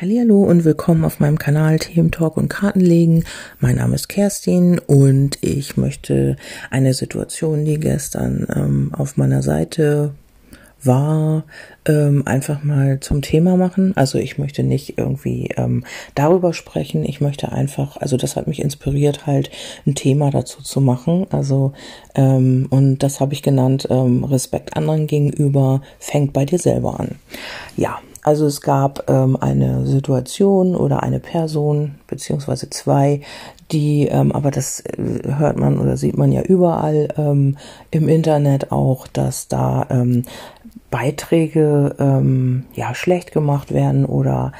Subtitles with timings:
[0.00, 3.24] Hallo und willkommen auf meinem Kanal Themen Talk und Kartenlegen.
[3.58, 6.36] Mein Name ist Kerstin und ich möchte
[6.70, 10.14] eine Situation, die gestern ähm, auf meiner Seite
[10.84, 11.42] war,
[11.84, 13.92] ähm, einfach mal zum Thema machen.
[13.96, 15.82] Also ich möchte nicht irgendwie ähm,
[16.14, 17.04] darüber sprechen.
[17.04, 19.50] Ich möchte einfach, also das hat mich inspiriert, halt
[19.84, 21.26] ein Thema dazu zu machen.
[21.30, 21.72] Also
[22.14, 27.16] ähm, und das habe ich genannt, ähm, Respekt anderen gegenüber fängt bei dir selber an.
[27.76, 27.98] Ja,
[28.28, 33.22] also es gab ähm, eine Situation oder eine Person beziehungsweise zwei,
[33.72, 37.56] die, ähm, aber das äh, hört man oder sieht man ja überall ähm,
[37.90, 40.24] im Internet auch, dass da ähm,
[40.90, 44.52] Beiträge ähm, ja schlecht gemacht werden oder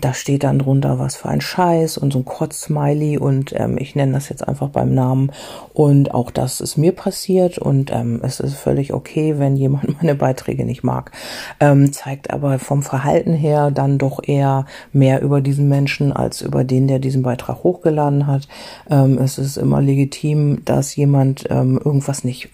[0.00, 3.94] da steht dann drunter, was für ein Scheiß und so ein Kotz-Smiley und ähm, ich
[3.94, 5.32] nenne das jetzt einfach beim Namen.
[5.72, 10.14] Und auch das ist mir passiert und ähm, es ist völlig okay, wenn jemand meine
[10.14, 11.12] Beiträge nicht mag.
[11.60, 16.64] Ähm, zeigt aber vom Verhalten her dann doch eher mehr über diesen Menschen als über
[16.64, 18.48] den, der diesen Beitrag hochgeladen hat.
[18.88, 22.50] Ähm, es ist immer legitim, dass jemand ähm, irgendwas nicht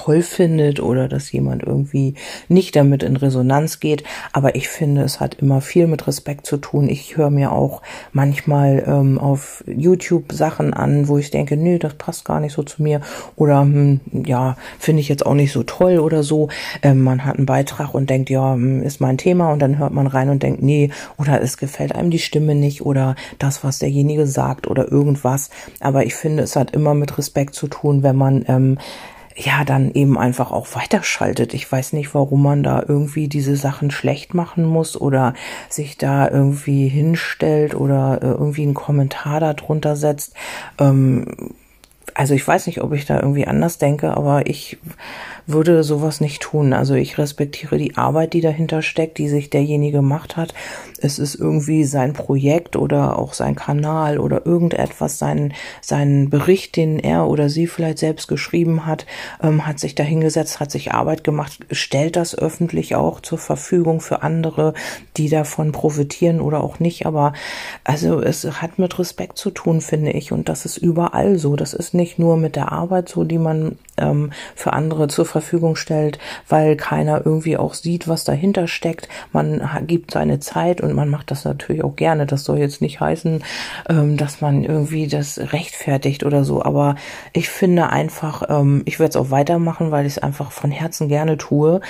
[0.00, 2.14] toll findet oder dass jemand irgendwie
[2.48, 4.02] nicht damit in Resonanz geht.
[4.32, 6.88] Aber ich finde, es hat immer viel mit Respekt zu tun.
[6.88, 11.94] Ich höre mir auch manchmal ähm, auf YouTube Sachen an, wo ich denke, nö, das
[11.94, 13.02] passt gar nicht so zu mir
[13.36, 16.48] oder hm, ja, finde ich jetzt auch nicht so toll oder so.
[16.82, 19.92] Ähm, man hat einen Beitrag und denkt, ja, hm, ist mein Thema und dann hört
[19.92, 23.78] man rein und denkt, nee, oder es gefällt einem die Stimme nicht oder das, was
[23.78, 25.50] derjenige sagt oder irgendwas.
[25.80, 28.78] Aber ich finde, es hat immer mit Respekt zu tun, wenn man ähm,
[29.36, 31.54] ja dann eben einfach auch weiterschaltet.
[31.54, 35.34] Ich weiß nicht, warum man da irgendwie diese Sachen schlecht machen muss oder
[35.68, 40.34] sich da irgendwie hinstellt oder äh, irgendwie einen Kommentar darunter setzt.
[40.78, 41.54] Ähm,
[42.20, 44.76] also ich weiß nicht, ob ich da irgendwie anders denke, aber ich
[45.46, 46.74] würde sowas nicht tun.
[46.74, 50.54] Also ich respektiere die Arbeit, die dahinter steckt, die sich derjenige gemacht hat.
[51.00, 56.98] Es ist irgendwie sein Projekt oder auch sein Kanal oder irgendetwas, sein, sein Bericht, den
[56.98, 59.06] er oder sie vielleicht selbst geschrieben hat,
[59.42, 64.22] ähm, hat sich dahingesetzt, hat sich Arbeit gemacht, stellt das öffentlich auch zur Verfügung für
[64.22, 64.74] andere,
[65.16, 67.06] die davon profitieren oder auch nicht.
[67.06, 67.32] Aber
[67.84, 70.32] also es hat mit Respekt zu tun, finde ich.
[70.32, 71.56] Und das ist überall so.
[71.56, 75.76] Das ist nicht nur mit der Arbeit so, die man ähm, für andere zur Verfügung
[75.76, 79.08] stellt, weil keiner irgendwie auch sieht, was dahinter steckt.
[79.32, 82.26] Man gibt seine Zeit und man macht das natürlich auch gerne.
[82.26, 83.44] Das soll jetzt nicht heißen,
[83.88, 86.62] ähm, dass man irgendwie das rechtfertigt oder so.
[86.62, 86.96] Aber
[87.32, 91.08] ich finde einfach, ähm, ich werde es auch weitermachen, weil ich es einfach von Herzen
[91.08, 91.80] gerne tue.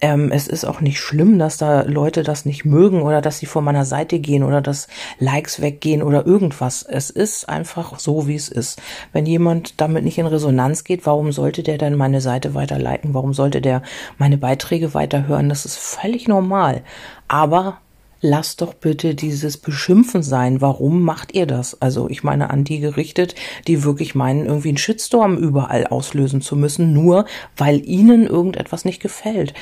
[0.00, 3.46] Ähm, es ist auch nicht schlimm, dass da Leute das nicht mögen oder dass sie
[3.46, 4.88] von meiner Seite gehen oder dass
[5.18, 6.82] Likes weggehen oder irgendwas.
[6.82, 8.80] Es ist einfach so, wie es ist.
[9.12, 13.14] Wenn jemand damit nicht in Resonanz geht, warum sollte der dann meine Seite weiter liken?
[13.14, 13.82] Warum sollte der
[14.18, 15.48] meine Beiträge weiterhören?
[15.48, 16.82] Das ist völlig normal.
[17.28, 17.78] Aber
[18.24, 20.62] lasst doch bitte dieses Beschimpfen sein.
[20.62, 21.80] Warum macht ihr das?
[21.82, 23.34] Also ich meine an die gerichtet,
[23.66, 27.26] die wirklich meinen, irgendwie einen Shitstorm überall auslösen zu müssen, nur
[27.56, 29.52] weil ihnen irgendetwas nicht gefällt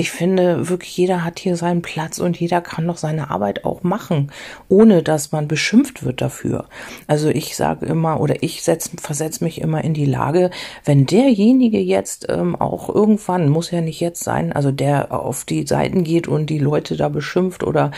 [0.00, 3.82] ich finde wirklich, jeder hat hier seinen Platz und jeder kann doch seine Arbeit auch
[3.82, 4.32] machen,
[4.70, 6.64] ohne dass man beschimpft wird dafür.
[7.06, 10.50] Also ich sage immer oder ich versetze mich immer in die Lage,
[10.86, 15.66] wenn derjenige jetzt ähm, auch irgendwann, muss ja nicht jetzt sein, also der auf die
[15.66, 17.90] Seiten geht und die Leute da beschimpft oder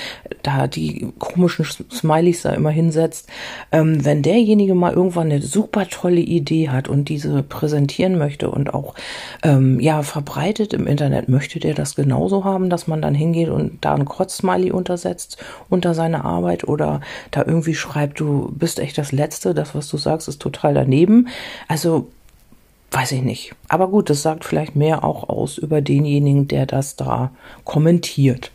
[0.42, 3.28] da die komischen Smileys da immer hinsetzt,
[3.70, 8.74] ähm, wenn derjenige mal irgendwann eine super tolle Idee hat und diese präsentieren möchte und
[8.74, 8.96] auch
[9.44, 13.84] ähm, ja verbreitet im Internet, möchte der das genauso haben, dass man dann hingeht und
[13.84, 19.12] da ein Kreuzsmiley untersetzt unter seine Arbeit oder da irgendwie schreibt, du bist echt das
[19.12, 21.28] Letzte, das, was du sagst, ist total daneben.
[21.68, 22.08] Also
[22.92, 23.54] weiß ich nicht.
[23.68, 27.30] Aber gut, das sagt vielleicht mehr auch aus über denjenigen, der das da
[27.64, 28.52] kommentiert.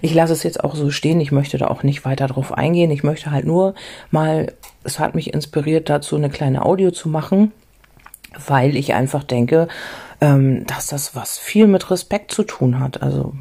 [0.00, 1.20] Ich lasse es jetzt auch so stehen.
[1.20, 2.90] Ich möchte da auch nicht weiter drauf eingehen.
[2.92, 3.74] Ich möchte halt nur
[4.10, 4.52] mal,
[4.84, 7.52] es hat mich inspiriert, dazu eine kleine Audio zu machen,
[8.46, 9.66] weil ich einfach denke,
[10.20, 13.02] ähm, dass das was viel mit Respekt zu tun hat.
[13.02, 13.34] Also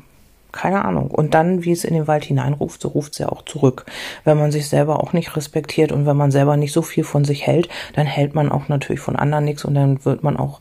[0.51, 1.12] keine Ahnung.
[1.12, 3.85] Und dann, wie es in den Wald hineinruft, so ruft es ja auch zurück.
[4.24, 7.24] Wenn man sich selber auch nicht respektiert und wenn man selber nicht so viel von
[7.24, 10.59] sich hält, dann hält man auch natürlich von anderen nichts und dann wird man auch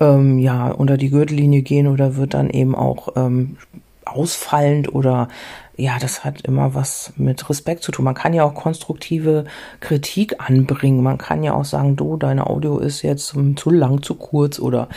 [0.00, 3.56] ähm, ja unter die Gürtellinie gehen oder wird dann eben auch ähm,
[4.04, 5.28] ausfallend oder
[5.80, 8.04] ja, das hat immer was mit Respekt zu tun.
[8.04, 9.44] Man kann ja auch konstruktive
[9.80, 11.02] Kritik anbringen.
[11.02, 14.88] Man kann ja auch sagen, du, deine Audio ist jetzt zu lang, zu kurz oder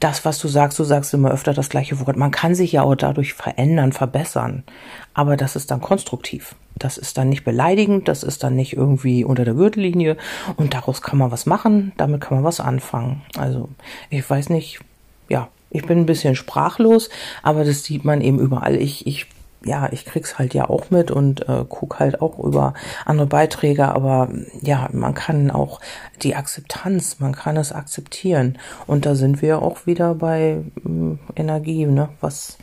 [0.00, 2.16] das, was du sagst, du sagst immer öfter das gleiche Wort.
[2.16, 4.64] Man kann sich ja auch dadurch verändern, verbessern.
[5.12, 6.54] Aber das ist dann konstruktiv.
[6.76, 10.16] Das ist dann nicht beleidigend, das ist dann nicht irgendwie unter der Gürtellinie
[10.56, 13.22] und daraus kann man was machen, damit kann man was anfangen.
[13.36, 13.68] Also,
[14.10, 14.80] ich weiß nicht,
[15.28, 17.10] ja, ich bin ein bisschen sprachlos,
[17.42, 18.74] aber das sieht man eben überall.
[18.76, 19.26] Ich, ich
[19.64, 22.74] ja, ich krieg's halt ja auch mit und äh, guck halt auch über
[23.04, 24.28] andere Beiträge, aber
[24.60, 25.80] ja, man kann auch
[26.22, 28.58] die Akzeptanz, man kann es akzeptieren.
[28.86, 32.08] Und da sind wir auch wieder bei äh, Energie, ne?
[32.20, 32.58] Was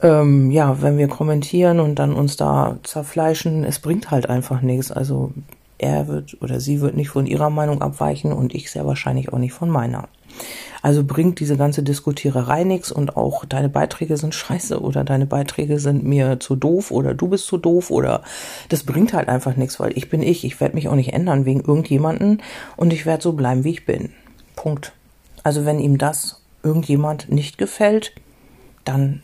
[0.00, 4.92] ähm, ja, wenn wir kommentieren und dann uns da zerfleischen, es bringt halt einfach nichts.
[4.92, 5.32] Also
[5.78, 9.38] er wird oder sie wird nicht von ihrer Meinung abweichen und ich sehr wahrscheinlich auch
[9.38, 10.08] nicht von meiner.
[10.82, 15.80] Also bringt diese ganze Diskutiererei nichts und auch deine Beiträge sind scheiße oder deine Beiträge
[15.80, 18.22] sind mir zu doof oder du bist zu doof oder
[18.68, 20.44] das bringt halt einfach nichts, weil ich bin ich.
[20.44, 22.42] Ich werde mich auch nicht ändern wegen irgendjemanden
[22.76, 24.10] und ich werde so bleiben, wie ich bin.
[24.54, 24.92] Punkt.
[25.42, 28.12] Also wenn ihm das irgendjemand nicht gefällt,
[28.84, 29.22] dann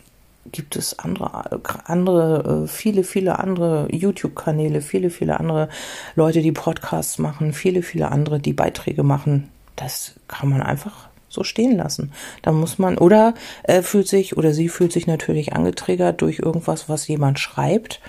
[0.51, 5.69] gibt es andere, andere, äh, viele, viele andere YouTube-Kanäle, viele, viele andere
[6.15, 9.49] Leute, die Podcasts machen, viele, viele andere, die Beiträge machen.
[9.75, 12.11] Das kann man einfach so stehen lassen.
[12.41, 13.33] Da muss man, oder
[13.63, 17.99] er fühlt sich oder sie fühlt sich natürlich angetriggert durch irgendwas, was jemand schreibt.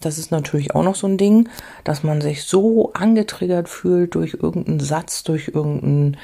[0.00, 1.48] Das ist natürlich auch noch so ein Ding,
[1.82, 6.18] dass man sich so angetriggert fühlt durch irgendeinen Satz, durch irgendeinen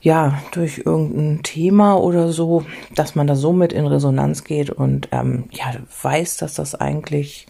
[0.00, 2.64] ja, durch irgendein Thema oder so,
[2.94, 5.72] dass man da so mit in Resonanz geht und ähm, ja,
[6.02, 7.46] weiß, dass das eigentlich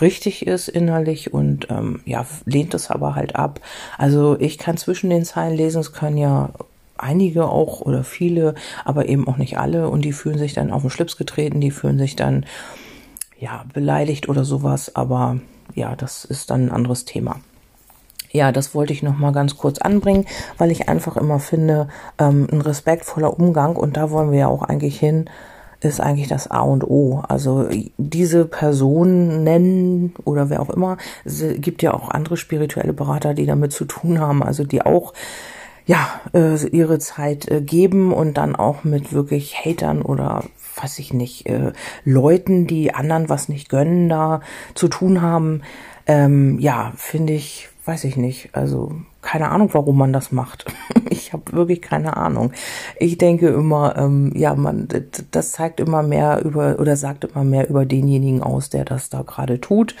[0.00, 3.60] richtig ist innerlich und ähm, ja, lehnt es aber halt ab.
[3.96, 6.50] Also ich kann zwischen den Zeilen lesen, es können ja
[6.98, 8.54] einige auch oder viele,
[8.84, 11.70] aber eben auch nicht alle und die fühlen sich dann auf den Schlips getreten, die
[11.70, 12.44] fühlen sich dann
[13.38, 15.38] ja beleidigt oder sowas, aber
[15.74, 17.40] ja, das ist dann ein anderes Thema
[18.30, 20.26] ja, das wollte ich noch mal ganz kurz anbringen,
[20.58, 21.88] weil ich einfach immer finde,
[22.18, 25.28] ähm, ein respektvoller Umgang und da wollen wir ja auch eigentlich hin,
[25.80, 27.22] ist eigentlich das A und O.
[27.28, 27.68] Also
[27.98, 33.46] diese Person nennen oder wer auch immer, es gibt ja auch andere spirituelle Berater, die
[33.46, 35.12] damit zu tun haben, also die auch
[35.86, 40.44] ja äh, ihre Zeit äh, geben und dann auch mit wirklich Hatern oder
[40.80, 41.72] weiß ich nicht äh,
[42.04, 44.40] Leuten, die anderen was nicht gönnen, da
[44.74, 45.62] zu tun haben.
[46.06, 48.50] Ähm, ja, finde ich weiß ich nicht.
[48.52, 48.92] Also
[49.22, 50.66] keine Ahnung, warum man das macht.
[51.10, 52.52] ich habe wirklich keine Ahnung.
[52.98, 54.88] Ich denke immer, ähm, ja, man,
[55.30, 59.22] das zeigt immer mehr über oder sagt immer mehr über denjenigen aus, der das da
[59.22, 59.94] gerade tut,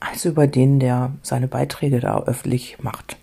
[0.00, 3.16] als über den, der seine Beiträge da öffentlich macht.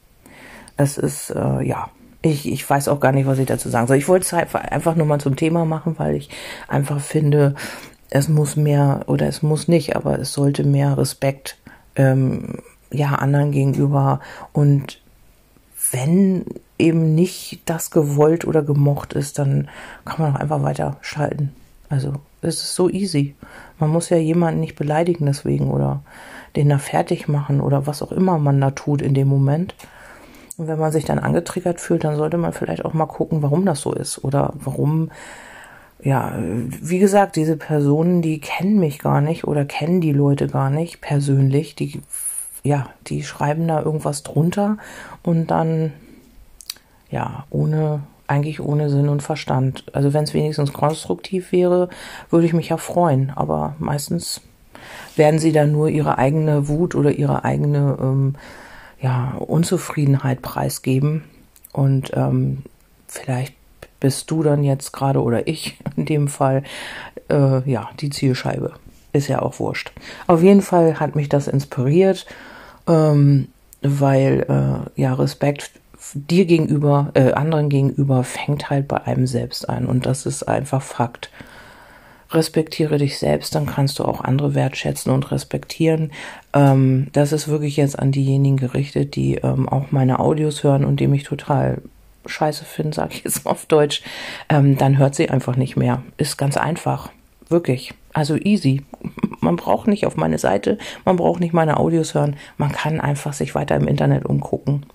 [0.77, 1.89] Es ist äh, ja.
[2.21, 3.95] Ich, ich weiß auch gar nicht, was ich dazu sagen soll.
[3.95, 6.29] Ich wollte es halt einfach nur mal zum Thema machen, weil ich
[6.67, 7.55] einfach finde,
[8.09, 11.57] es muss mehr oder es muss nicht, aber es sollte mehr Respekt
[11.95, 12.57] ähm,
[12.91, 14.19] ja anderen gegenüber
[14.53, 15.01] und
[15.91, 16.45] wenn
[16.77, 19.69] eben nicht das gewollt oder gemocht ist, dann
[20.05, 21.51] kann man auch einfach weiter schalten.
[21.89, 23.35] Also es ist so easy.
[23.79, 26.01] Man muss ja jemanden nicht beleidigen deswegen oder
[26.55, 29.75] den da fertig machen oder was auch immer man da tut in dem Moment.
[30.57, 33.65] Und wenn man sich dann angetriggert fühlt, dann sollte man vielleicht auch mal gucken, warum
[33.65, 35.09] das so ist oder warum
[36.01, 40.69] ja, wie gesagt, diese Personen, die kennen mich gar nicht oder kennen die Leute gar
[40.69, 42.01] nicht persönlich, die
[42.63, 44.77] ja, die schreiben da irgendwas drunter
[45.23, 45.93] und dann,
[47.09, 49.85] ja, ohne, eigentlich ohne Sinn und Verstand.
[49.93, 51.89] Also wenn es wenigstens konstruktiv wäre,
[52.29, 53.31] würde ich mich ja freuen.
[53.35, 54.41] Aber meistens
[55.15, 58.35] werden sie dann nur ihre eigene Wut oder ihre eigene ähm,
[59.01, 61.23] ja, Unzufriedenheit preisgeben.
[61.71, 62.63] Und ähm,
[63.07, 63.55] vielleicht
[63.99, 66.63] bist du dann jetzt gerade oder ich in dem Fall
[67.29, 68.73] äh, ja die Zielscheibe.
[69.11, 69.91] Ist ja auch wurscht.
[70.27, 72.25] Auf jeden Fall hat mich das inspiriert
[72.89, 73.47] ähm,
[73.81, 75.71] weil äh, ja Respekt
[76.13, 80.81] dir gegenüber, äh, anderen gegenüber fängt halt bei einem selbst an und das ist einfach
[80.81, 81.29] Fakt.
[82.31, 86.11] Respektiere dich selbst, dann kannst du auch andere wertschätzen und respektieren.
[86.53, 90.99] Ähm, das ist wirklich jetzt an diejenigen gerichtet, die ähm, auch meine Audios hören und
[90.99, 91.81] die mich total
[92.25, 94.03] scheiße finden, sag ich jetzt auf Deutsch.
[94.47, 96.03] Ähm, dann hört sie einfach nicht mehr.
[96.17, 97.09] Ist ganz einfach.
[97.49, 97.93] Wirklich.
[98.13, 98.83] Also easy.
[99.41, 103.33] Man braucht nicht auf meine Seite, man braucht nicht meine Audios hören, man kann einfach
[103.33, 104.85] sich weiter im Internet umgucken.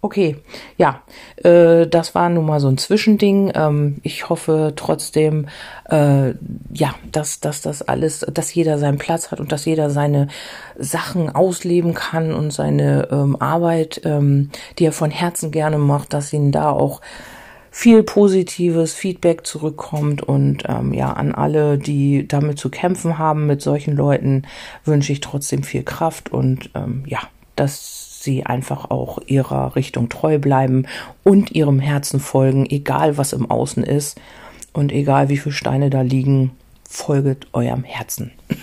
[0.00, 0.36] Okay,
[0.76, 1.00] ja,
[1.36, 3.52] äh, das war nun mal so ein Zwischending.
[3.54, 5.46] Ähm, ich hoffe trotzdem,
[5.88, 6.34] äh,
[6.72, 10.28] ja, dass, dass das alles, dass jeder seinen Platz hat und dass jeder seine
[10.78, 16.32] Sachen ausleben kann und seine ähm, Arbeit, ähm, die er von Herzen gerne macht, dass
[16.32, 17.00] ihn da auch
[17.74, 23.62] viel positives Feedback zurückkommt und ähm, ja, an alle, die damit zu kämpfen haben mit
[23.62, 24.42] solchen Leuten,
[24.84, 27.18] wünsche ich trotzdem viel Kraft und ähm, ja,
[27.56, 30.86] dass sie einfach auch ihrer Richtung treu bleiben
[31.24, 34.20] und ihrem Herzen folgen, egal was im Außen ist
[34.72, 36.52] und egal wie viele Steine da liegen,
[36.88, 38.30] folget eurem Herzen.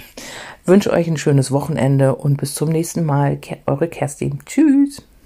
[0.65, 3.39] wünsche euch ein schönes Wochenende und bis zum nächsten Mal.
[3.65, 4.39] Eure Kerstin.
[4.45, 5.03] Tschüss.